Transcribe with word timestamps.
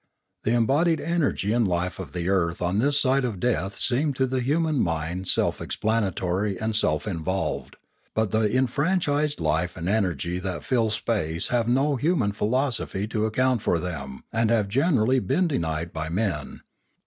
The 0.45 0.55
embodied 0.55 0.99
energy 0.99 1.53
and 1.53 1.67
life 1.67 1.99
of 1.99 2.11
the 2.11 2.27
earth 2.27 2.59
on 2.59 2.79
this 2.79 2.99
side 2.99 3.23
of 3.23 3.39
death 3.39 3.77
seem 3.77 4.13
to 4.13 4.25
the 4.25 4.39
human 4.39 4.79
mind 4.79 5.27
self 5.27 5.59
explan 5.59 6.11
atory 6.11 6.59
and 6.59 6.75
self 6.75 7.07
involved; 7.07 7.75
but 8.15 8.31
the 8.31 8.51
enfranchised 8.51 9.39
life 9.39 9.77
and 9.77 9.87
energy 9.87 10.39
that 10.39 10.63
fill 10.63 10.89
space 10.89 11.49
have 11.49 11.67
no 11.67 11.97
human 11.97 12.31
philosophy 12.31 13.05
to 13.09 13.27
account 13.27 13.61
for 13.61 13.77
them 13.77 14.23
and 14.33 14.49
have 14.49 14.69
generally 14.69 15.19
been 15.19 15.47
denied 15.47 15.93
by 15.93 16.09
men. 16.09 16.61